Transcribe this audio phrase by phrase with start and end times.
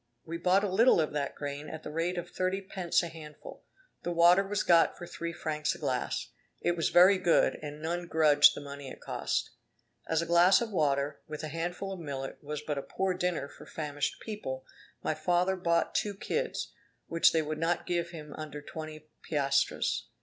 [0.25, 3.65] We bought a little of that grain at the rate of thirty pence a handful;
[4.01, 8.07] the water was got for three francs a glass; it was very good, and none
[8.07, 9.51] grudged the money it cost.
[10.07, 13.47] As a glass of water, with a handful of millet, was but a poor dinner
[13.47, 14.65] for famished people,
[15.03, 16.73] my father bought two kids,
[17.05, 20.07] which they would not give him under twenty piastres.